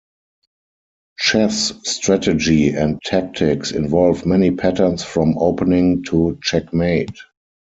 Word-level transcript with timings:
Chess 1.19 1.73
strategy 1.87 2.69
and 2.71 2.99
tactics 3.03 3.69
involve 3.71 4.25
many 4.25 4.49
patterns 4.49 5.03
from 5.03 5.37
opening 5.37 6.03
to 6.05 6.39
checkmate. 6.41 7.15